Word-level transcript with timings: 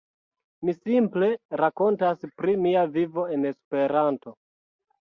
Mi 0.69 0.73
simple 0.77 1.29
rakontas 1.63 2.27
pri 2.41 2.59
mia 2.65 2.87
vivo 2.99 3.31
en 3.39 3.51
Esperanto. 3.53 4.41